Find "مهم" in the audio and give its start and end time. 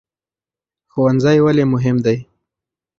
1.73-1.97